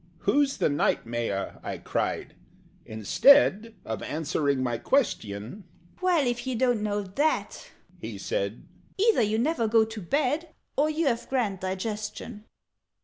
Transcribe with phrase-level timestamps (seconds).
[0.21, 2.33] "Who's the Knight Mayor?" I cried.
[2.87, 5.63] Instead Of answering my question,
[6.01, 6.25] "Well!
[6.25, 8.63] If you don't know that," he said,
[8.97, 12.45] "Either you never go to bed, Or you've a grand digestion!